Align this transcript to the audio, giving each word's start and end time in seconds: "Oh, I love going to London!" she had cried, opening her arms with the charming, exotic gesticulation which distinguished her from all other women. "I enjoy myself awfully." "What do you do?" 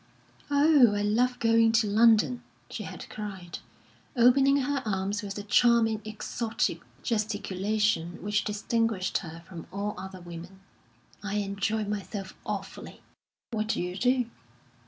"Oh, 0.49 0.95
I 0.95 1.03
love 1.03 1.37
going 1.37 1.71
to 1.73 1.87
London!" 1.87 2.41
she 2.71 2.85
had 2.85 3.07
cried, 3.07 3.59
opening 4.15 4.57
her 4.57 4.81
arms 4.83 5.21
with 5.21 5.35
the 5.35 5.43
charming, 5.43 6.01
exotic 6.03 6.79
gesticulation 7.03 8.17
which 8.23 8.43
distinguished 8.43 9.19
her 9.19 9.43
from 9.47 9.67
all 9.71 9.93
other 9.99 10.19
women. 10.19 10.59
"I 11.21 11.35
enjoy 11.35 11.83
myself 11.83 12.33
awfully." 12.47 13.01
"What 13.51 13.67
do 13.67 13.79
you 13.79 13.95
do?" 13.95 14.25